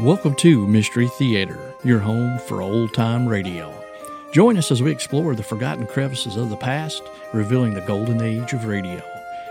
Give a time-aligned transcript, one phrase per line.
[0.00, 3.74] Welcome to Mystery Theater, your home for old time radio.
[4.30, 8.52] Join us as we explore the forgotten crevices of the past, revealing the golden age
[8.52, 9.02] of radio.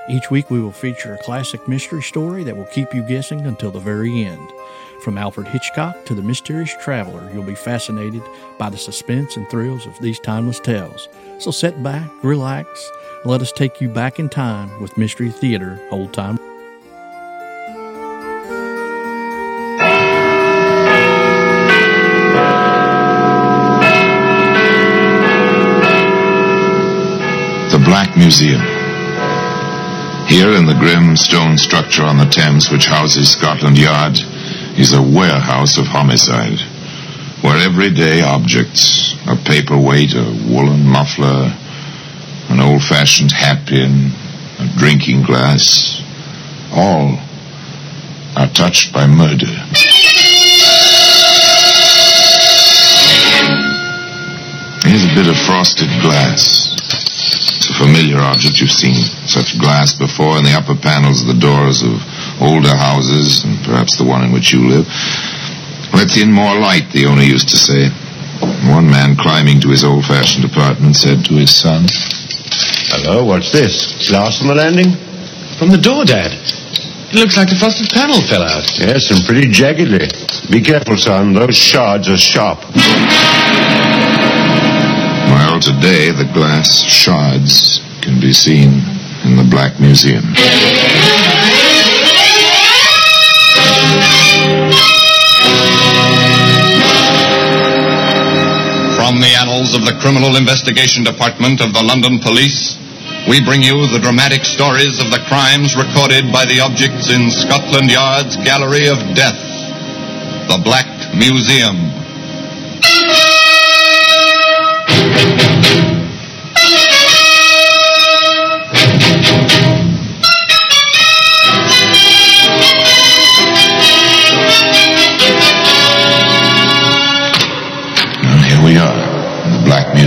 [0.08, 3.72] Each week we will feature a classic mystery story that will keep you guessing until
[3.72, 4.50] the very end.
[5.03, 8.23] From Alfred Hitchcock to the mysterious traveler, you'll be fascinated
[8.58, 11.09] by the suspense and thrills of these timeless tales.
[11.40, 12.90] So sit back, relax,
[13.22, 16.40] and let us take you back in time with Mystery Theater Old Time
[27.88, 28.59] Black Museum.
[30.28, 34.20] Here in the grim stone structure on the Thames which houses Scotland Yard
[34.78, 36.59] is a warehouse of homicide,
[37.42, 41.56] where everyday objects, a paperweight, a woolen muffler,
[42.50, 44.12] an old-fashioned hat-pin,
[44.59, 46.02] a drinking glass,
[46.74, 47.18] all
[48.36, 49.48] are touched by murder.
[54.84, 56.66] Here's a bit of frosted glass.
[57.67, 58.63] It's a familiar object.
[58.63, 58.95] You've seen
[59.28, 62.00] such glass before in the upper panels of the doors of
[62.39, 64.88] older houses, and perhaps the one in which you live.
[65.91, 67.91] Lets in more light, the owner used to say.
[68.72, 71.91] One man climbing to his old-fashioned apartment said to his son,
[72.88, 74.07] Hello, what's this?
[74.07, 74.95] Glass on the landing?
[75.59, 76.31] From the door, Dad.
[76.31, 78.63] It looks like the frosted panel fell out.
[78.79, 80.07] Yes, and pretty jaggedly.
[80.50, 81.33] Be careful, son.
[81.33, 82.63] Those shards are sharp.
[85.57, 88.78] Today the glass shards can be seen
[89.25, 90.22] in the Black Museum.
[98.95, 102.78] From the annals of the Criminal Investigation Department of the London Police,
[103.28, 107.89] we bring you the dramatic stories of the crimes recorded by the objects in Scotland
[107.89, 109.41] Yard's Gallery of Death,
[110.53, 110.88] the Black
[111.18, 111.97] Museum.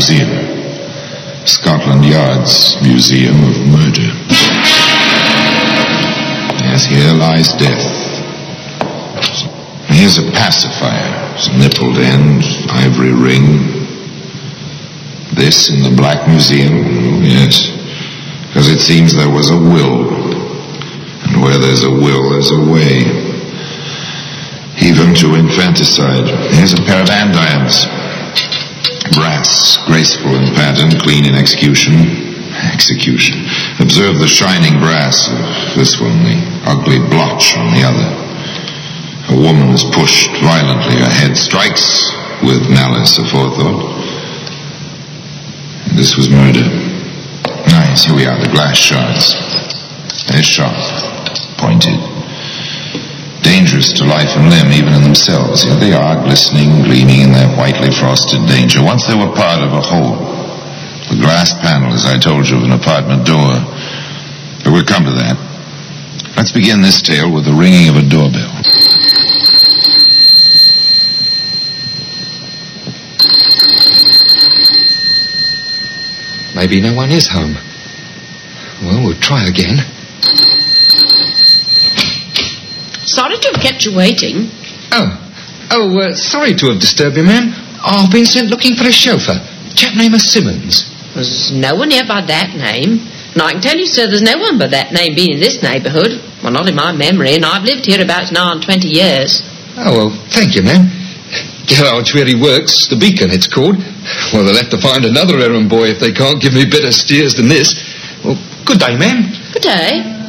[0.01, 0.33] Museum.
[1.45, 4.09] Scotland Yard's Museum of Murder.
[6.65, 7.85] Yes, here lies death.
[9.93, 12.41] Here's a pacifier, its nippled end,
[12.71, 13.45] ivory ring.
[15.37, 17.23] This in the Black Museum?
[17.23, 17.69] Yes.
[18.49, 20.09] Because it seems there was a will.
[21.29, 23.05] And where there's a will, there's a way.
[24.81, 26.25] Even to infanticide.
[26.55, 28.00] Here's a pair of andirons.
[29.13, 31.95] Brass, graceful in pattern, clean in execution.
[32.73, 33.47] Execution.
[33.81, 38.31] Observe the shining brass of this one, the ugly blotch on the other.
[39.31, 40.99] A woman is pushed violently.
[40.99, 42.11] Her head strikes
[42.43, 44.01] with malice aforethought.
[45.95, 46.67] This was murder.
[47.67, 49.35] Nice, here we are, the glass shards.
[50.27, 50.77] They're sharp,
[51.59, 52.10] pointed.
[53.51, 55.65] Dangerous to life and limb, even in themselves.
[55.65, 58.79] Here they are, glistening, gleaming in their whitely frosted danger.
[58.79, 60.15] Once they were part of a whole.
[61.11, 63.51] The glass panel, as I told you, of an apartment door.
[64.63, 65.35] But we'll come to that.
[66.37, 68.55] Let's begin this tale with the ringing of a doorbell.
[76.55, 77.59] Maybe no one is home.
[78.87, 79.83] Well, we'll try again.
[83.11, 84.47] Sorry to have kept you waiting.
[84.95, 85.11] Oh,
[85.71, 87.51] oh, uh, sorry to have disturbed you, ma'am.
[87.83, 89.35] I've been sent looking for a chauffeur.
[89.75, 90.87] Chap name named Simmons.
[91.15, 93.03] There's no one here by that name.
[93.35, 95.59] And I can tell you, sir, there's no one by that name been in this
[95.59, 96.23] neighbourhood.
[96.43, 99.43] Well, not in my memory, and I've lived here about nigh on 20 years.
[99.75, 100.87] Oh, well, thank you, ma'am.
[101.67, 103.79] Garage where he works, the Beacon, it's called.
[104.31, 107.35] Well, they'll have to find another errand boy if they can't give me better steers
[107.35, 107.75] than this.
[108.23, 109.31] Well, good day, ma'am.
[109.51, 110.20] Good day.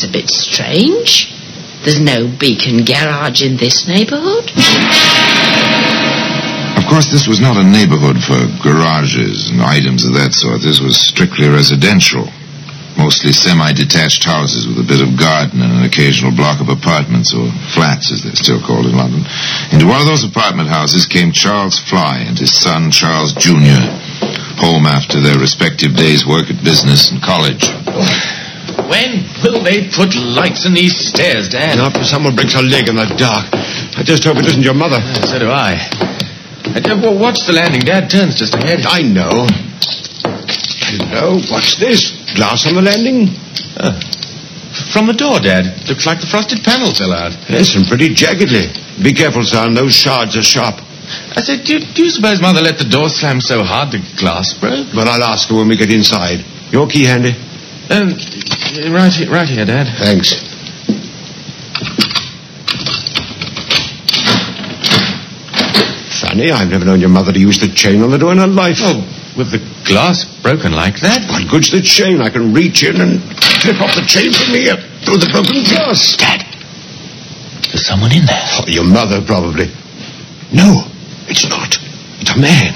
[0.00, 1.28] That's a bit strange.
[1.84, 4.48] There's no Beacon garage in this neighbourhood.
[6.76, 10.62] Of course, this was not a neighborhood for garages and items of that sort.
[10.62, 12.28] This was strictly residential.
[12.96, 17.48] Mostly semi-detached houses with a bit of garden and an occasional block of apartments, or
[17.72, 19.24] flats as they're still called in London.
[19.72, 23.84] Into one of those apartment houses came Charles Fly and his son Charles Jr.,
[24.60, 27.68] home after their respective days' work at business and college.
[28.90, 31.78] When will they put lights in these stairs, Dad?
[31.78, 33.46] Not for someone breaks a leg in the dark.
[33.94, 34.98] I just hope it isn't your mother.
[35.30, 35.78] So do I.
[35.78, 37.86] Uh, Dad, well, watch the landing.
[37.86, 38.82] Dad turns just ahead.
[38.82, 39.46] I know.
[40.90, 42.10] Hello, what's this?
[42.34, 43.30] Glass on the landing?
[44.90, 45.86] From the door, Dad.
[45.86, 47.30] Looks like the frosted panel fell out.
[47.46, 48.74] Yes, and pretty jaggedly.
[48.98, 49.74] Be careful, son.
[49.74, 50.82] Those shards are sharp.
[51.38, 54.54] I said, do, do you suppose Mother let the door slam so hard the glass
[54.58, 54.90] broke?
[54.94, 56.42] But I'll ask her when we get inside.
[56.70, 57.34] Your key handy?
[57.90, 58.14] Um,
[58.78, 59.86] right here, right here, Dad.
[59.98, 60.34] Thanks.
[66.20, 68.46] Funny, I've never known your mother to use the chain on the door in her
[68.46, 68.78] life.
[68.80, 69.02] Oh,
[69.36, 71.26] with the glass broken like that?
[71.28, 72.20] What good's the chain?
[72.20, 73.20] I can reach in and
[73.62, 76.14] clip off the chain from here through the broken glass.
[76.16, 76.46] Dad,
[77.72, 78.46] there's someone in there.
[78.54, 79.66] Oh, your mother, probably.
[80.52, 80.86] No,
[81.26, 81.78] it's not.
[82.20, 82.74] It's a man.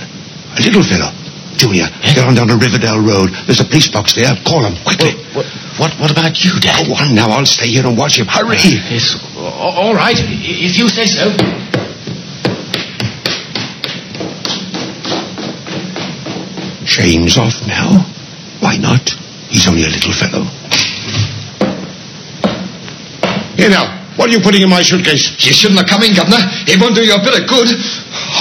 [0.59, 1.24] A little fellow.
[1.57, 2.15] Junior, eh?
[2.15, 3.31] get on down to Riverdale Road.
[3.47, 4.35] There's a police box there.
[4.45, 5.15] Call him, quickly.
[5.35, 5.47] What,
[5.79, 6.87] what, what about you, Dad?
[6.87, 7.31] Go on now.
[7.31, 8.27] I'll stay here and watch him.
[8.27, 8.59] Hurry.
[8.59, 11.31] Uh, yes, all right, if you say so.
[16.87, 18.07] Chain's off now.
[18.61, 19.11] Why not?
[19.49, 20.45] He's only a little fellow.
[23.57, 24.03] Here now.
[24.17, 25.35] What are you putting in my suitcase?
[25.43, 26.39] You shouldn't have come in, Governor.
[26.71, 27.67] It won't do you a bit of good.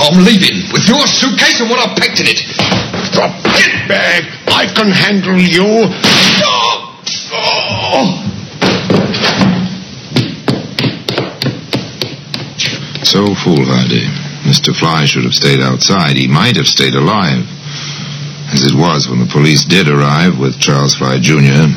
[0.05, 2.82] I'm leaving with your suitcase and what I've packed in it.
[3.87, 4.23] Bag.
[4.47, 5.89] I can handle you.
[6.45, 6.79] Oh.
[13.03, 14.07] So foolhardy.
[14.43, 14.75] Mr.
[14.75, 16.17] Fly should have stayed outside.
[16.17, 17.45] He might have stayed alive.
[18.53, 21.73] As it was, when the police did arrive with Charles Fly Jr.,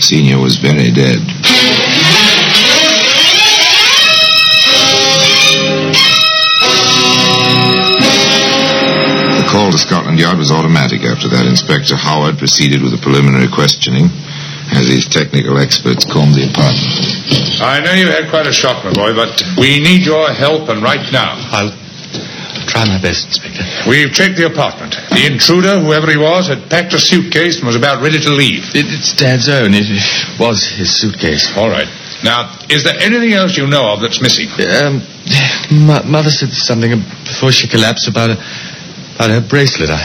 [0.00, 1.18] Senior was very dead.
[9.56, 11.48] Call to Scotland Yard was automatic after that.
[11.48, 14.12] Inspector Howard proceeded with a preliminary questioning
[14.76, 16.92] as his technical experts combed the apartment.
[17.64, 20.84] I know you had quite a shock, my boy, but we need your help, and
[20.84, 21.40] right now.
[21.56, 21.72] I'll
[22.68, 23.88] try my best, Inspector.
[23.88, 24.92] We've checked the apartment.
[25.16, 28.76] The intruder, whoever he was, had packed a suitcase and was about ready to leave.
[28.76, 29.72] It, it's Dad's own.
[29.72, 29.88] It
[30.36, 31.48] was his suitcase.
[31.56, 31.88] All right.
[32.24, 34.48] Now, is there anything else you know of that's missing?
[34.52, 35.00] Um,
[35.86, 36.92] mo- Mother said something
[37.24, 38.36] before she collapsed about, a,
[39.16, 39.88] about her bracelet.
[39.90, 40.04] I,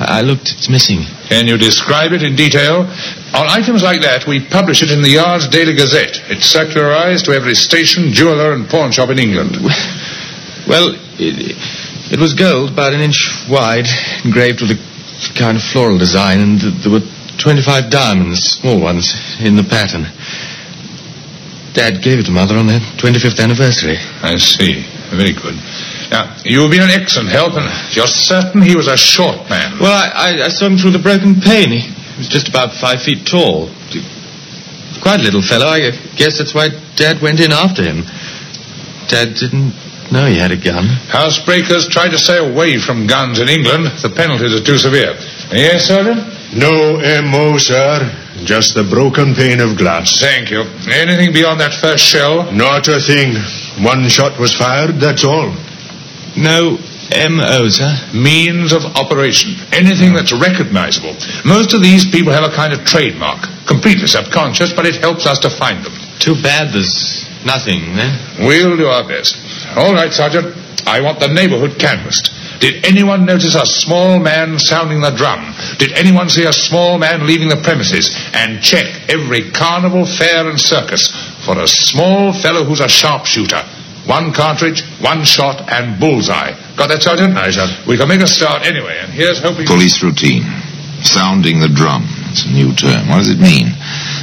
[0.00, 0.54] I looked.
[0.54, 1.02] It's missing.
[1.28, 2.86] Can you describe it in detail?
[3.34, 6.22] On items like that, we publish it in the Yard's Daily Gazette.
[6.30, 9.58] It's circularized to every station, jeweler, and pawn shop in England.
[10.66, 11.58] Well, it,
[12.14, 13.18] it was gold, about an inch
[13.50, 13.86] wide,
[14.24, 14.78] engraved with a
[15.34, 17.04] kind of floral design, and there were
[17.42, 19.10] 25 diamonds, small ones,
[19.40, 20.06] in the pattern.
[21.74, 23.98] Dad gave it to Mother on their 25th anniversary.
[24.22, 24.86] I see.
[25.10, 25.58] Very good.
[26.10, 29.78] Now, you've been an excellent help, and you're certain he was a short man.
[29.78, 31.70] Well, I, I, I saw him through the broken pane.
[31.70, 31.86] He
[32.18, 33.70] was just about five feet tall.
[35.02, 35.70] Quite a little fellow.
[35.70, 38.02] I guess that's why Dad went in after him.
[39.06, 39.72] Dad didn't
[40.10, 40.90] know he had a gun.
[41.08, 43.86] Housebreakers try to stay away from guns in England.
[44.02, 45.14] The penalties are too severe.
[45.54, 46.26] Yes, Sergeant?
[46.52, 48.02] No M.O., sir.
[48.42, 50.18] Just the broken pane of glass.
[50.18, 50.62] Thank you.
[50.90, 52.50] Anything beyond that first shell?
[52.50, 53.36] Not a thing.
[53.84, 55.54] One shot was fired, that's all.
[56.36, 56.78] No
[57.10, 57.90] M.O., sir?
[58.14, 59.58] Means of operation.
[59.72, 61.14] Anything that's recognizable.
[61.44, 63.42] Most of these people have a kind of trademark.
[63.66, 65.92] Completely subconscious, but it helps us to find them.
[66.18, 68.46] Too bad there's nothing, then.
[68.46, 69.36] We'll do our best.
[69.76, 70.54] All right, Sergeant.
[70.86, 72.30] I want the neighborhood canvassed.
[72.60, 75.54] Did anyone notice a small man sounding the drum?
[75.78, 78.10] Did anyone see a small man leaving the premises?
[78.34, 81.08] And check every carnival, fair, and circus
[81.44, 83.64] for a small fellow who's a sharpshooter.
[84.06, 86.56] One cartridge, one shot, and bullseye.
[86.76, 87.36] Got that, Sergeant?
[87.36, 87.68] Aye, sir.
[87.86, 89.66] We can make a start anyway, and here's hoping...
[89.66, 90.44] Police routine.
[91.04, 92.04] Sounding the drum.
[92.32, 93.08] It's a new term.
[93.08, 93.72] What does it mean?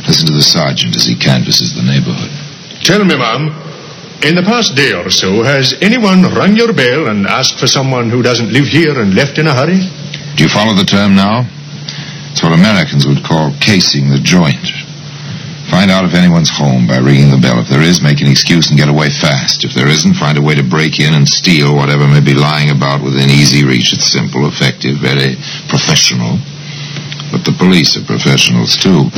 [0.06, 2.30] Listen to the sergeant as he canvasses the neighborhood.
[2.86, 3.50] Tell me, ma'am,
[4.26, 8.10] in the past day or so, has anyone rung your bell and asked for someone
[8.10, 9.82] who doesn't live here and left in a hurry?
[10.38, 11.46] Do you follow the term now?
[12.34, 14.62] It's what Americans would call casing the joint.
[15.70, 17.60] Find out if anyone's home by ringing the bell.
[17.60, 19.66] If there is, make an excuse and get away fast.
[19.68, 22.72] If there isn't, find a way to break in and steal whatever may be lying
[22.72, 23.92] about within easy reach.
[23.92, 25.36] It's simple, effective, very
[25.68, 26.40] professional.
[27.36, 29.12] But the police are professionals, too.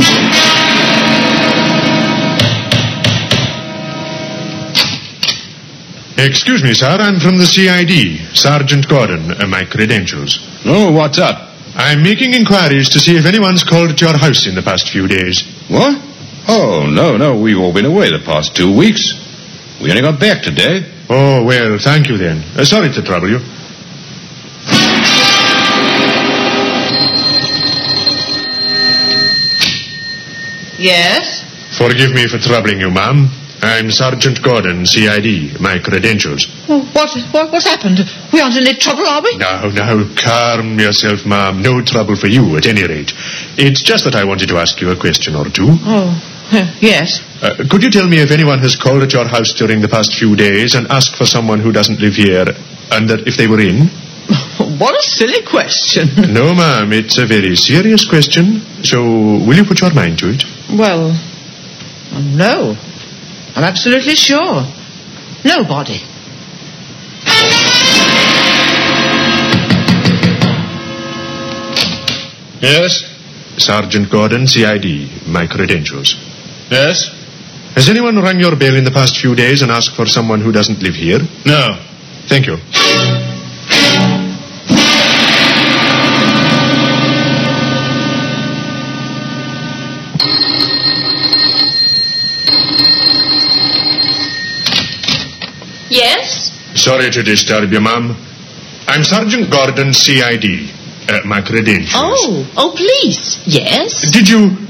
[6.17, 6.97] Excuse me, sir.
[6.99, 8.35] I'm from the CID.
[8.35, 9.31] Sergeant Gordon.
[9.31, 10.41] Uh, my credentials.
[10.65, 11.53] Oh, what's up?
[11.75, 15.07] I'm making inquiries to see if anyone's called at your house in the past few
[15.07, 15.45] days.
[15.69, 16.08] What?
[16.51, 17.39] Oh, no, no.
[17.39, 19.13] We've all been away the past two weeks.
[19.79, 20.81] We only got back today.
[21.07, 22.41] Oh, well, thank you then.
[22.57, 23.37] Uh, sorry to trouble you.
[30.79, 31.45] Yes?
[31.77, 33.29] Forgive me for troubling you, ma'am.
[33.61, 35.59] I'm Sergeant Gordon, CID.
[35.59, 36.47] My credentials.
[36.69, 37.99] Oh, what, what, what's happened?
[38.31, 39.37] We aren't in any trouble, are we?
[39.37, 41.61] Now, now, calm yourself, ma'am.
[41.61, 43.11] No trouble for you, at any rate.
[43.57, 45.67] It's just that I wanted to ask you a question or two.
[45.83, 46.15] Oh,
[46.81, 47.21] yes.
[47.41, 50.17] Uh, could you tell me if anyone has called at your house during the past
[50.17, 52.45] few days and asked for someone who doesn't live here,
[52.91, 53.89] and that if they were in?
[54.79, 56.07] What a silly question.
[56.33, 58.61] no, ma'am, it's a very serious question.
[58.83, 60.43] So, will you put your mind to it?
[60.71, 61.11] Well,
[62.13, 62.75] no.
[63.55, 64.63] I'm absolutely sure.
[65.43, 66.01] Nobody.
[72.61, 73.03] Yes?
[73.57, 75.27] Sergeant Gordon, CID.
[75.27, 76.28] My credentials.
[76.69, 77.09] Yes?
[77.73, 80.51] Has anyone rung your bell in the past few days and asked for someone who
[80.51, 81.19] doesn't live here?
[81.45, 81.79] No.
[82.27, 82.57] Thank you.
[95.89, 96.51] Yes?
[96.75, 98.15] Sorry to disturb you, ma'am.
[98.87, 100.69] I'm Sergeant Gordon, CID.
[101.09, 101.91] Uh, my credentials.
[101.95, 103.41] Oh, oh, please.
[103.45, 104.11] Yes?
[104.11, 104.68] Did you...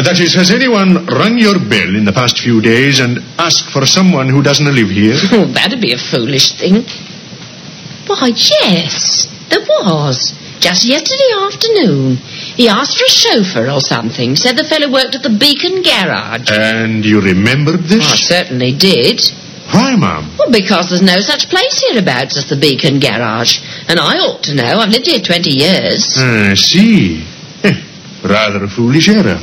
[0.00, 3.70] uh, that is, has anyone rung your bell in the past few days and asked
[3.70, 5.16] for someone who doesn't live here?
[5.32, 6.84] Oh, that'd be a foolish thing.
[8.06, 10.32] Why, yes, there was.
[10.58, 12.16] Just yesterday afternoon.
[12.56, 14.36] He asked for a chauffeur or something.
[14.36, 16.50] Said the fellow worked at the Beacon Garage.
[16.50, 18.04] And you remembered this?
[18.12, 19.20] I certainly did.
[19.72, 20.36] Why, ma'am?
[20.38, 23.60] Well, because there's no such place hereabouts as the Beacon Garage.
[23.88, 24.80] And I ought to know.
[24.80, 26.18] I've lived here 20 years.
[26.18, 27.24] I see.
[27.62, 27.80] Eh,
[28.24, 29.40] rather a foolish error.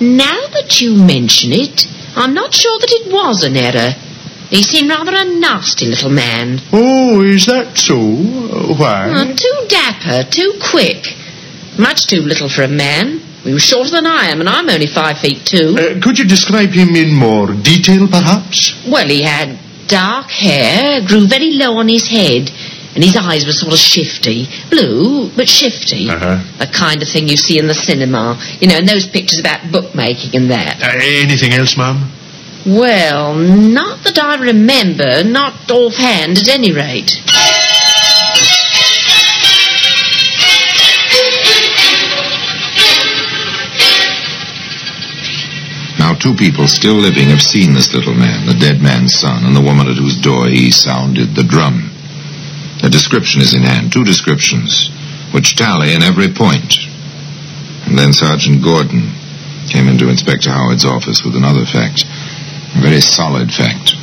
[0.00, 3.94] Now that you mention it, I'm not sure that it was an error.
[4.50, 6.60] He seemed rather a nasty little man.
[6.72, 7.96] Oh, is that so?
[7.98, 9.10] Uh, why?
[9.10, 11.04] Uh, too dapper, too quick.
[11.78, 13.18] Much too little for a man.
[13.44, 15.76] He was shorter than I am, and I'm only five feet two.
[15.78, 18.84] Uh, could you describe him in more detail, perhaps?
[18.86, 22.50] Well, he had dark hair, grew very low on his head,
[22.94, 24.46] and his eyes were sort of shifty.
[24.70, 26.08] Blue, but shifty.
[26.10, 26.42] Uh-huh.
[26.58, 28.38] The kind of thing you see in the cinema.
[28.60, 30.82] You know, in those pictures about bookmaking and that.
[30.82, 32.10] Uh, anything else, ma'am?
[32.66, 37.16] Well, not that I remember, not offhand at any rate.
[45.98, 49.54] Now, two people still living have seen this little man, the dead man's son, and
[49.54, 51.90] the woman at whose door he sounded the drum.
[52.82, 54.90] A description is in hand, two descriptions,
[55.34, 56.78] which tally in every point.
[57.86, 59.10] And then Sergeant Gordon
[59.68, 62.04] came into Inspector Howard's office with another fact,
[62.76, 63.94] a very solid fact.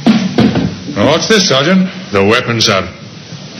[0.96, 1.88] Now, what's this, Sergeant?
[2.12, 2.84] The weapon, sir.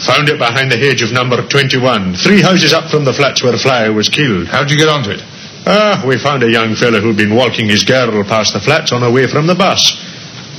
[0.08, 3.58] Found it behind the hedge of number 21, three houses up from the flats where
[3.58, 4.48] Flyer was killed.
[4.48, 5.24] How'd you get onto it?
[5.66, 9.02] Ah, we found a young fellow who'd been walking his girl past the flats on
[9.02, 9.98] her way from the bus.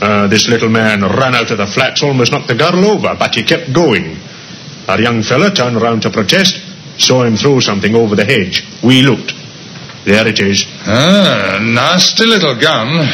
[0.00, 3.34] Uh, this little man ran out of the flats, almost knocked the girl over, but
[3.34, 4.16] he kept going.
[4.88, 6.60] Our young fellow turned round to protest,
[6.98, 8.62] saw him throw something over the hedge.
[8.82, 9.34] We looked.
[10.04, 10.64] There it is.
[10.86, 13.06] Ah, nasty little gun.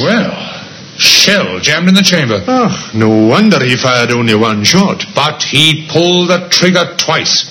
[0.00, 0.64] Well,
[0.96, 2.42] shell jammed in the chamber.
[2.48, 5.04] Ah, no wonder he fired only one shot.
[5.14, 7.50] But he pulled the trigger twice.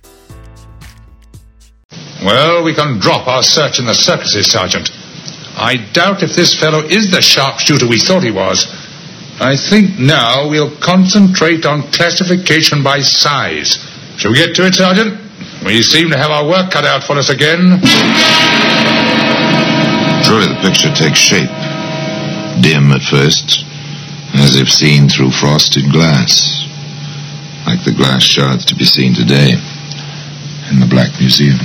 [2.23, 4.91] Well, we can drop our search in the circuses, Sergeant.
[5.57, 8.69] I doubt if this fellow is the sharpshooter we thought he was.
[9.41, 13.81] I think now we'll concentrate on classification by size.
[14.17, 15.17] Shall we get to it, Sergeant?
[15.65, 17.81] We seem to have our work cut out for us again.
[20.21, 21.49] Truly, the picture takes shape.
[22.61, 23.65] Dim at first,
[24.37, 26.61] as if seen through frosted glass.
[27.65, 29.57] Like the glass shards to be seen today
[30.69, 31.57] in the Black Museum.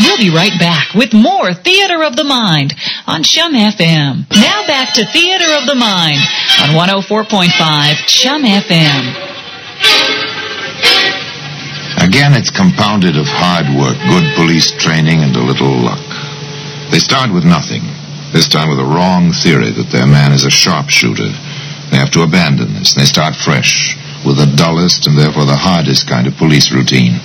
[0.00, 2.74] We'll be right back with more Theater of the Mind
[3.06, 4.26] on Chum FM.
[4.30, 6.18] Now back to Theater of the Mind
[6.62, 9.14] on 104.5 Chum FM.
[12.02, 16.02] Again, it's compounded of hard work, good police training, and a little luck.
[16.90, 17.82] They start with nothing,
[18.32, 21.30] this time with a wrong theory that their man is a sharpshooter.
[21.90, 23.96] They have to abandon this, and they start fresh
[24.26, 27.20] with the dullest and therefore the hardest kind of police routine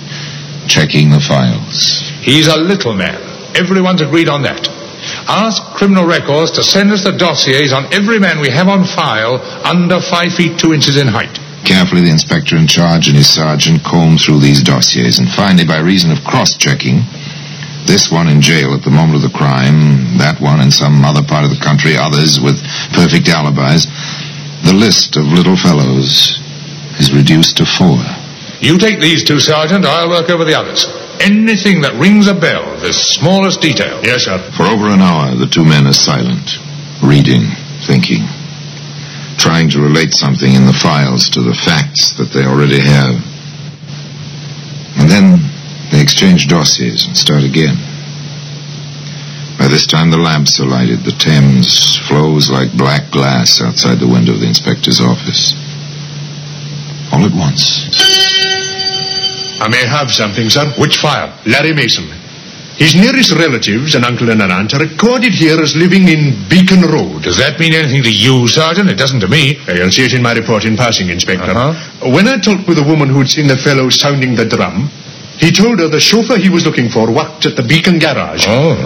[0.68, 2.09] checking the files.
[2.20, 3.18] He's a little man.
[3.56, 4.68] Everyone's agreed on that.
[5.26, 9.40] Ask criminal records to send us the dossiers on every man we have on file
[9.64, 11.40] under five feet two inches in height.
[11.64, 15.78] Carefully, the inspector in charge and his sergeant comb through these dossiers, and finally, by
[15.78, 17.00] reason of cross-checking,
[17.88, 21.22] this one in jail at the moment of the crime, that one in some other
[21.24, 22.60] part of the country, others with
[22.92, 23.88] perfect alibis,
[24.64, 26.36] the list of little fellows
[27.00, 27.96] is reduced to four.
[28.60, 29.84] You take these two, Sergeant.
[29.86, 30.84] I'll work over the others.
[31.20, 34.00] Anything that rings a bell, the smallest detail.
[34.02, 34.40] Yes, sir.
[34.56, 36.56] For over an hour, the two men are silent,
[37.04, 37.44] reading,
[37.84, 38.24] thinking,
[39.36, 43.20] trying to relate something in the files to the facts that they already have.
[44.96, 45.44] And then
[45.92, 47.76] they exchange dossiers and start again.
[49.60, 51.04] By this time, the lamps are lighted.
[51.04, 55.52] The Thames flows like black glass outside the window of the inspector's office.
[57.12, 57.84] All at once.
[59.60, 60.72] I may have something, sir.
[60.78, 61.32] Which file?
[61.46, 62.08] Larry Mason.
[62.80, 66.80] His nearest relatives, an uncle and an aunt, are recorded here as living in Beacon
[66.80, 67.22] Road.
[67.22, 68.88] Does that mean anything to you, Sergeant?
[68.88, 69.60] It doesn't to me.
[69.68, 71.44] You'll see it in my report in passing, Inspector.
[71.44, 72.08] Uh-huh.
[72.10, 74.88] When I talked with a woman who'd seen the fellow sounding the drum,
[75.36, 78.46] he told her the chauffeur he was looking for worked at the Beacon garage.
[78.48, 78.80] Oh.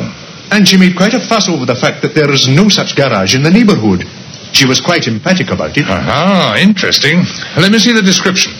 [0.50, 3.36] And she made quite a fuss over the fact that there is no such garage
[3.36, 4.06] in the neighborhood.
[4.50, 5.84] She was quite emphatic about it.
[5.86, 7.22] Ah, interesting.
[7.58, 8.52] Let me see the description.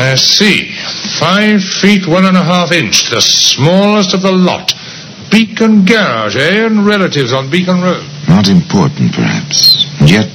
[0.00, 0.72] I see.
[1.20, 4.72] Five feet one and a half inch, the smallest of the lot.
[5.30, 6.66] Beacon Garage, eh?
[6.66, 8.02] And relatives on Beacon Road.
[8.26, 9.86] Not important, perhaps.
[10.00, 10.32] Yet,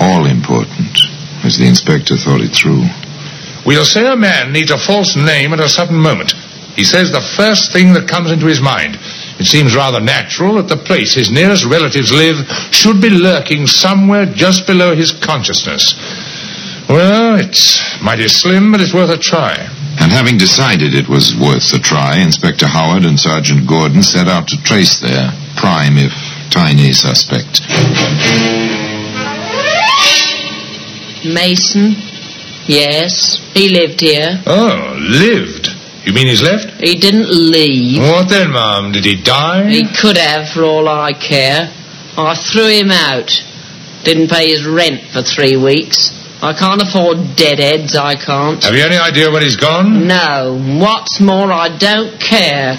[0.00, 0.96] all important,
[1.44, 2.88] as the inspector thought it through.
[3.64, 6.32] We'll say a man needs a false name at a sudden moment.
[6.74, 8.96] He says the first thing that comes into his mind.
[9.38, 12.36] It seems rather natural that the place his nearest relatives live
[12.72, 15.94] should be lurking somewhere just below his consciousness.
[16.88, 19.54] Well, it's mighty slim, but it's worth a try.
[19.98, 24.48] And having decided it was worth a try, Inspector Howard and Sergeant Gordon set out
[24.48, 26.12] to trace their prime, if
[26.50, 27.60] tiny, suspect.
[31.24, 31.96] Mason?
[32.66, 34.42] Yes, he lived here.
[34.46, 35.68] Oh, lived?
[36.04, 36.80] You mean he's left?
[36.80, 38.00] He didn't leave.
[38.00, 38.92] What then, Mum?
[38.92, 39.68] Did he die?
[39.68, 41.72] He could have, for all I care.
[42.16, 43.30] I threw him out.
[44.04, 46.15] Didn't pay his rent for three weeks.
[46.42, 48.62] I can't afford dead deadheads, I can't.
[48.62, 50.06] Have you any idea where he's gone?
[50.06, 50.60] No.
[50.78, 52.76] What's more, I don't care.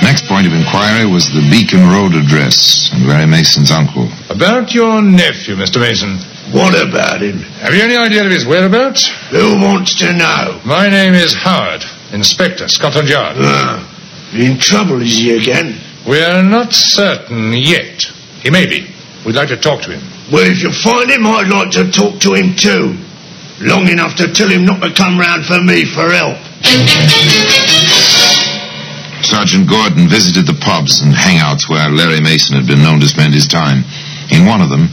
[0.00, 4.08] Next point of inquiry was the Beacon Road address and Larry Mason's uncle.
[4.30, 5.80] About your nephew, Mr.
[5.80, 6.16] Mason.
[6.52, 7.38] What about him?
[7.60, 9.06] Have you any idea of his whereabouts?
[9.30, 10.60] Who wants to know?
[10.64, 13.36] My name is Howard, Inspector, Scotland Yard.
[13.38, 15.78] Ah, in trouble is he again?
[16.06, 18.04] We're not certain yet.
[18.42, 18.93] He may be.
[19.24, 20.04] We'd like to talk to him.
[20.30, 22.96] Well, if you find him, I'd like to talk to him too.
[23.60, 26.36] Long enough to tell him not to come round for me for help.
[29.24, 33.32] Sergeant Gordon visited the pubs and hangouts where Larry Mason had been known to spend
[33.32, 33.84] his time.
[34.30, 34.88] In one of them,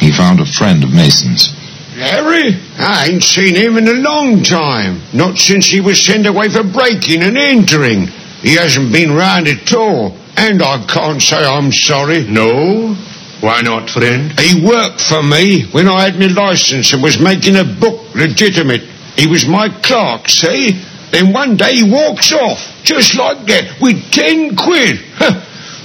[0.00, 1.54] he found a friend of Mason's.
[1.96, 2.58] Larry?
[2.78, 5.02] I ain't seen him in a long time.
[5.12, 8.08] Not since he was sent away for breaking and entering.
[8.42, 10.16] He hasn't been round at all.
[10.36, 12.24] And I can't say I'm sorry.
[12.24, 12.96] No?
[13.42, 14.38] Why not, friend?
[14.38, 18.82] He worked for me when I had my license and was making a book legitimate.
[19.16, 20.80] He was my clerk, see?
[21.10, 25.02] Then one day he walks off, just like that, with ten quid.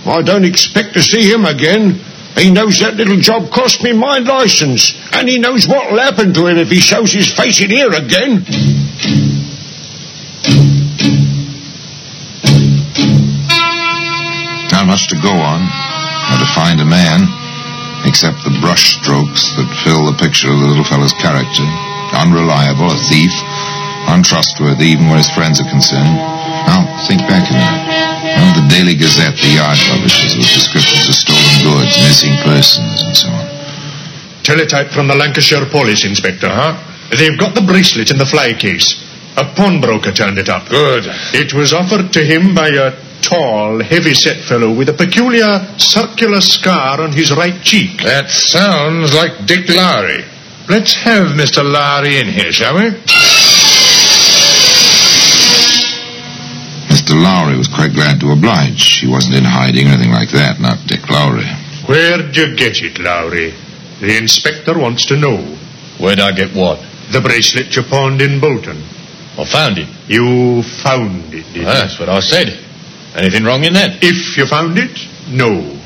[0.05, 1.99] I don't expect to see him again.
[2.37, 6.45] He knows that little job cost me my license, and he knows what'll happen to
[6.45, 8.45] him if he shows his face in here again.
[14.71, 15.65] Not much to go on,
[16.37, 17.46] to find a man,
[18.05, 21.65] except the brush strokes that fill the picture of the little fellow's character.
[22.13, 23.33] Unreliable, a thief,
[24.11, 26.15] untrustworthy even where his friends are concerned.
[26.67, 27.85] Now, think back a minute.
[28.37, 33.15] Well, the Daily Gazette, the yard publishes, with descriptions of stolen goods, missing persons, and
[33.15, 33.45] so on.
[34.43, 36.75] Teletype from the Lancashire Police Inspector, huh?
[37.11, 38.95] They've got the bracelet in the fly case.
[39.37, 40.67] A pawnbroker turned it up.
[40.69, 41.05] Good.
[41.33, 42.91] It was offered to him by a
[43.27, 48.01] tall, heavy-set fellow with a peculiar circular scar on his right cheek.
[48.03, 50.23] That sounds like Dick Lowry.
[50.69, 51.63] Let's have Mr.
[51.63, 52.89] Lowry in here, shall we?
[56.87, 57.15] Mr.
[57.15, 58.99] Lowry was quite glad to oblige.
[58.99, 61.47] He wasn't in hiding or anything like that, not Dick Lowry.
[61.87, 63.53] Where'd you get it, Lowry?
[63.99, 65.37] The inspector wants to know.
[65.99, 66.79] Where'd I get what?
[67.11, 68.77] The bracelet you pawned in Bolton.
[69.37, 69.87] I found it.
[70.07, 72.66] You found it, did Well, that's what I said.
[73.15, 74.03] Anything wrong in that?
[74.03, 74.97] If you found it,
[75.29, 75.77] no.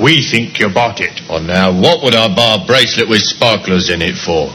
[0.00, 1.20] We think you bought it.
[1.28, 4.50] Well, now, what would I buy a bracelet with sparklers in it for?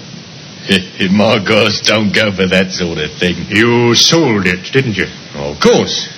[1.13, 3.47] My girls don't go for that sort of thing.
[3.47, 5.07] You sold it, didn't you?
[5.35, 6.09] Oh, of course.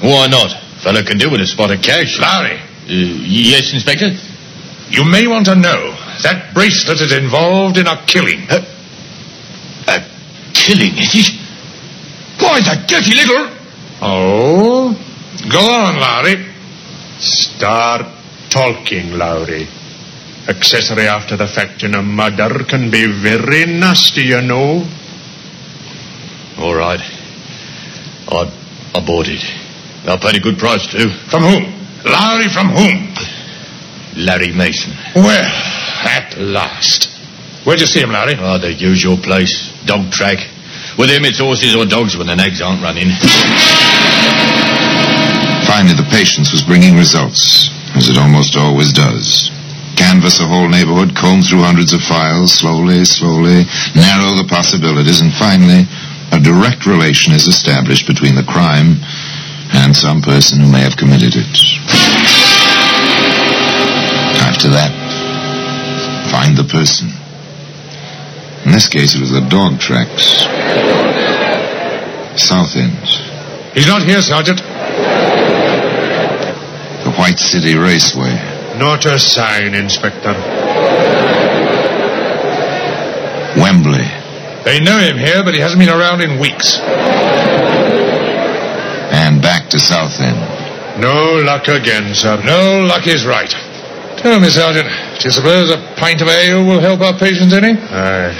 [0.00, 0.50] Why not?
[0.82, 2.18] Fellow can do with a spot of cash.
[2.18, 2.58] Lowry.
[2.58, 4.10] Uh, yes, Inspector?
[4.88, 8.48] You may want to know that bracelet is involved in a killing.
[8.48, 8.64] Uh,
[9.88, 10.00] a
[10.54, 11.28] killing, is it?
[12.40, 13.61] Why, the dirty little...
[14.04, 14.92] Oh?
[15.48, 16.44] Go on, Lowry.
[17.20, 18.06] Start
[18.50, 19.68] talking, Lowry.
[20.48, 24.84] Accessory after the fact in a murder can be very nasty, you know.
[26.58, 27.00] All right.
[28.28, 29.44] I, I bought it.
[30.04, 31.08] I paid a good price, too.
[31.30, 31.62] From whom?
[32.04, 33.14] Lowry from whom?
[34.16, 34.92] Larry Mason.
[35.14, 35.44] Well,
[36.04, 37.08] at last.
[37.64, 38.34] Where'd you see him, Larry?
[38.36, 39.72] Oh, ah, the usual place.
[39.86, 40.38] Dog track.
[40.98, 43.08] With him, it's horses or dogs when the nags aren't running.
[45.64, 49.50] Finally, the patience was bringing results, as it almost always does.
[49.96, 53.64] Canvass a whole neighborhood, comb through hundreds of files, slowly, slowly,
[53.96, 55.88] narrow the possibilities, and finally,
[56.32, 59.00] a direct relation is established between the crime
[59.72, 61.56] and some person who may have committed it.
[64.44, 64.92] After that,
[66.30, 67.21] find the person.
[68.72, 70.48] In this case, it was the dog tracks.
[72.40, 72.96] South End.
[73.76, 74.64] He's not here, Sergeant.
[77.04, 78.32] The White City Raceway.
[78.78, 80.32] Not a sign, Inspector.
[83.60, 84.08] Wembley.
[84.64, 86.80] They know him here, but he hasn't been around in weeks.
[89.12, 90.40] And back to South End.
[90.98, 92.40] No luck again, sir.
[92.42, 93.52] No luck is right.
[94.16, 94.88] Tell me, Sergeant,
[95.22, 97.78] do you suppose a pint of ale will help our patience any?
[97.78, 98.34] Aye.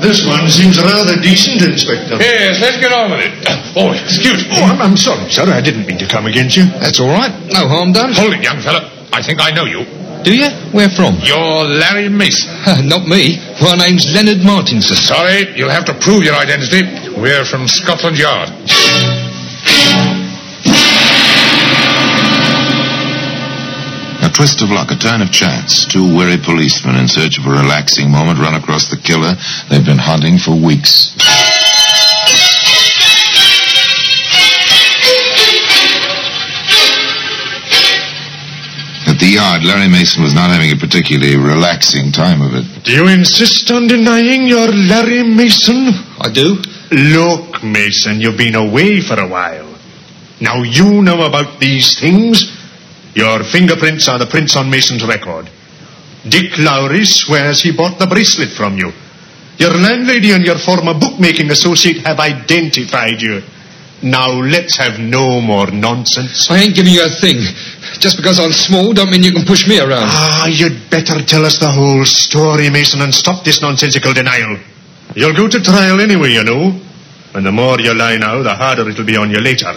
[0.00, 2.16] This one seems rather decent, Inspector.
[2.16, 3.44] Yes, let's get on with it.
[3.76, 4.56] Oh, excuse me.
[4.56, 5.44] Oh, I'm, I'm sorry, sir.
[5.52, 6.64] I didn't mean to come against you.
[6.80, 7.32] That's all right.
[7.52, 8.12] No harm done.
[8.14, 8.88] Hold it, young fella.
[9.12, 9.84] I think I know you.
[10.24, 10.48] Do you?
[10.72, 11.20] Where from?
[11.20, 12.48] You're Larry Mason.
[12.88, 13.36] Not me.
[13.60, 14.96] My name's Leonard Martinson.
[14.96, 17.03] Sorry, you'll have to prove your identity.
[17.16, 18.50] We're from Scotland Yard.
[24.22, 25.86] A twist of luck, a turn of chance.
[25.86, 29.36] Two weary policemen in search of a relaxing moment run across the killer
[29.70, 31.14] they've been hunting for weeks.
[39.06, 42.84] At the yard, Larry Mason was not having a particularly relaxing time of it.
[42.84, 45.88] Do you insist on denying you're Larry Mason?
[46.20, 46.60] I do.
[46.90, 49.78] Look, Mason, you've been away for a while.
[50.40, 52.52] Now you know about these things.
[53.14, 55.48] Your fingerprints are the prints on Mason's record.
[56.28, 58.92] Dick Lowry swears he bought the bracelet from you.
[59.58, 63.42] Your landlady and your former bookmaking associate have identified you.
[64.02, 66.50] Now let's have no more nonsense.
[66.50, 67.40] I ain't giving you a thing.
[68.00, 70.04] Just because I'm small don't mean you can push me around.
[70.04, 74.58] Ah, you'd better tell us the whole story, Mason, and stop this nonsensical denial.
[75.14, 76.80] You'll go to trial anyway, you know.
[77.34, 79.72] And the more you lie now, the harder it'll be on you later.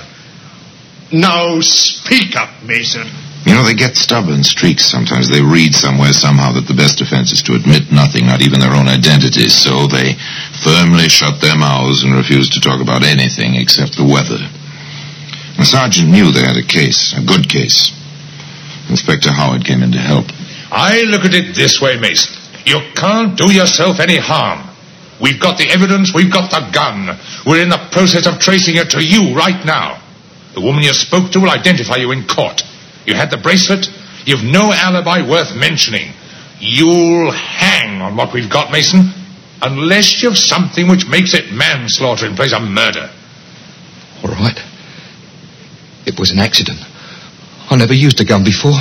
[1.12, 3.08] Now speak up, Mason.
[3.45, 5.30] You know, they get stubborn streaks sometimes.
[5.30, 8.76] They read somewhere somehow that the best defense is to admit nothing, not even their
[8.76, 9.56] own identities.
[9.56, 10.19] So they
[10.52, 14.41] firmly shut their mouths and refuse to talk about anything except the weather.
[15.56, 17.95] The sergeant knew they had a case, a good case.
[18.89, 20.28] Inspector Howard came in to help.
[20.69, 22.36] I look at it this way, Mason.
[22.65, 24.66] You can't do yourself any harm.
[25.21, 27.17] We've got the evidence, we've got the gun.
[27.45, 30.01] We're in the process of tracing it to you right now.
[30.53, 32.62] The woman you spoke to will identify you in court.
[33.06, 33.88] You had the bracelet.
[34.25, 36.13] You've no alibi worth mentioning.
[36.60, 39.12] You'll hang on what we've got, Mason,
[39.62, 43.10] unless you've something which makes it manslaughter in place of murder.
[44.23, 44.60] All right.
[46.06, 46.80] It was an accident.
[47.69, 48.80] I never used a gun before.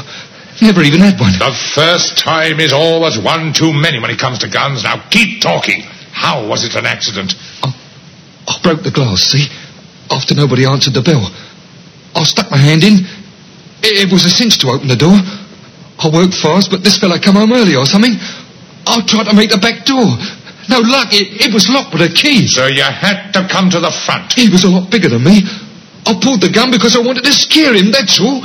[0.62, 1.33] Never even had one.
[1.33, 4.85] The first time is always one too many when it comes to guns.
[4.85, 5.85] Now keep talking.
[6.17, 7.37] How was it an accident?
[7.63, 7.69] I,
[8.49, 9.53] I broke the glass, see?
[10.09, 11.29] After nobody answered the bell.
[12.17, 13.05] I stuck my hand in.
[13.85, 15.13] It, it was a cinch to open the door.
[15.13, 18.17] I worked fast, but this fella come home early or something.
[18.89, 20.09] I tried to make the back door.
[20.73, 21.13] No luck.
[21.13, 22.49] It, it was locked with a key.
[22.49, 24.33] So you had to come to the front.
[24.33, 25.45] He was a lot bigger than me.
[26.09, 28.41] I pulled the gun because I wanted to scare him, that's all.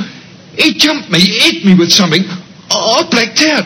[0.59, 2.27] He jumped me, hit me with something.
[2.67, 3.63] I blacked out.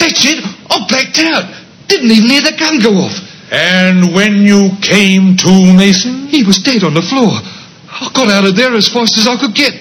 [0.00, 0.40] That's it.
[0.40, 1.52] I blacked out.
[1.88, 3.31] Didn't even hear the gun go off.
[3.52, 6.26] And when you came to, Mason?
[6.28, 7.36] He was dead on the floor.
[7.36, 9.76] I got out of there as fast as I could get.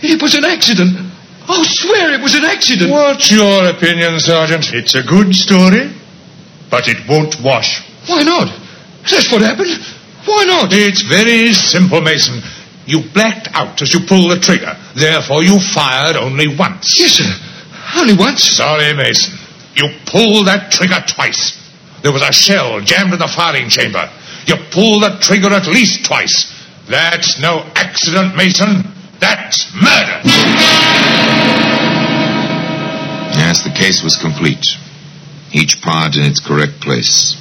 [0.00, 0.96] It was an accident.
[1.44, 2.90] I'll swear it was an accident.
[2.90, 4.72] What's your opinion, Sergeant?
[4.72, 5.92] It's a good story,
[6.70, 7.84] but it won't wash.
[8.08, 8.48] Why not?
[9.04, 9.76] That's what happened.
[10.24, 10.72] Why not?
[10.72, 12.40] It's very simple, Mason.
[12.86, 14.72] You blacked out as you pulled the trigger.
[14.94, 16.98] Therefore, you fired only once.
[16.98, 17.28] Yes, sir.
[18.00, 18.42] Only once.
[18.42, 19.36] Sorry, Mason.
[19.74, 21.65] You pulled that trigger twice.
[22.06, 24.08] There was a shell jammed in the firing chamber.
[24.46, 26.54] You pulled the trigger at least twice.
[26.88, 28.84] That's no accident, Mason.
[29.18, 30.22] That's murder.
[33.34, 34.64] Yes, the case was complete.
[35.50, 37.34] Each part in its correct place.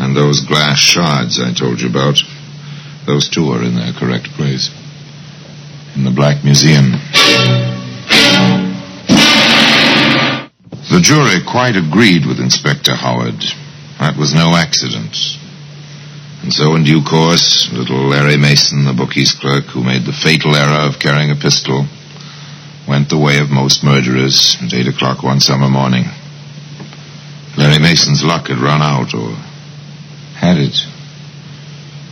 [0.00, 2.18] And those glass shards I told you about,
[3.06, 4.68] those two are in their correct place.
[5.94, 7.67] In the Black Museum.
[10.90, 13.44] The jury quite agreed with Inspector Howard.
[14.00, 15.16] That was no accident.
[16.42, 20.56] And so, in due course, little Larry Mason, the bookies clerk who made the fatal
[20.56, 21.84] error of carrying a pistol,
[22.88, 26.04] went the way of most murderers at 8 o'clock one summer morning.
[27.58, 29.36] Larry Mason's luck had run out, or
[30.40, 30.72] had it?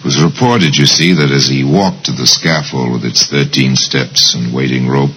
[0.01, 3.75] It was reported, you see, that as he walked to the scaffold with its 13
[3.75, 5.17] steps and waiting rope,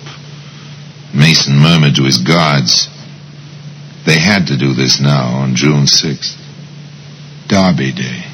[1.13, 2.87] Mason murmured to his guards,
[4.05, 6.39] they had to do this now on June 6th.
[7.49, 8.29] Derby Day.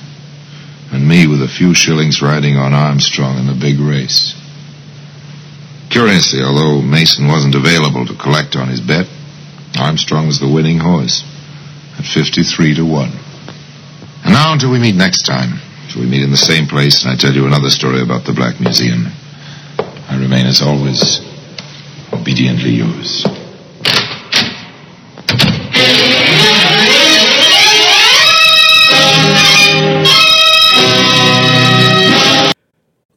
[0.92, 4.36] And me with a few shillings riding on Armstrong in the big race.
[5.90, 9.08] Curiously, although Mason wasn't available to collect on his bet,
[9.80, 11.24] Armstrong was the winning horse
[11.98, 13.10] at 53 to 1.
[14.26, 17.12] And now until we meet next time, till we meet in the same place and
[17.12, 19.08] I tell you another story about the Black Museum,
[19.80, 21.20] I remain as always
[22.12, 23.26] obediently yours.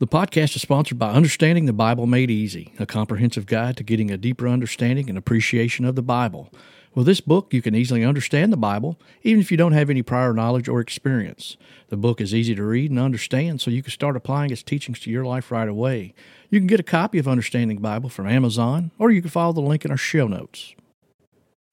[0.01, 4.13] The podcast is sponsored by Understanding the Bible Made Easy, a comprehensive guide to getting
[4.13, 6.53] a deeper understanding and appreciation of the Bible.
[6.95, 10.03] With this book, you can easily understand the Bible, even if you don't have any
[10.03, 11.57] prior knowledge or experience.
[11.89, 15.01] The book is easy to read and understand, so you can start applying its teachings
[15.01, 16.15] to your life right away.
[16.49, 19.53] You can get a copy of Understanding the Bible from Amazon, or you can follow
[19.53, 20.77] the link in our show notes.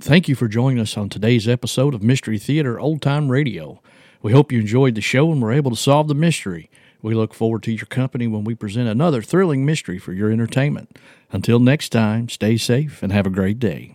[0.01, 3.83] Thank you for joining us on today's episode of Mystery Theater Old Time Radio.
[4.23, 6.71] We hope you enjoyed the show and were able to solve the mystery.
[7.05, 10.97] We look forward to your company when we present another thrilling mystery for your entertainment.
[11.31, 13.94] Until next time, stay safe and have a great day.